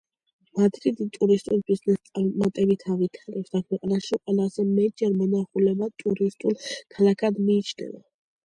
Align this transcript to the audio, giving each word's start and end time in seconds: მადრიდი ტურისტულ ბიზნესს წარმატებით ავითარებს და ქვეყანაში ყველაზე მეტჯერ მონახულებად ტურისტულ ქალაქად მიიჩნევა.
მადრიდი 0.59 1.05
ტურისტულ 1.17 1.59
ბიზნესს 1.67 2.07
წარმატებით 2.11 2.85
ავითარებს 2.95 3.53
და 3.57 3.61
ქვეყანაში 3.67 4.19
ყველაზე 4.23 4.67
მეტჯერ 4.73 5.15
მონახულებად 5.21 5.95
ტურისტულ 6.05 6.57
ქალაქად 6.97 7.39
მიიჩნევა. 7.47 8.03